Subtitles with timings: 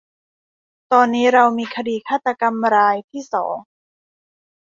[0.91, 3.55] ตอนนี้เรามีคดีฆาตกรรมรายที่สอง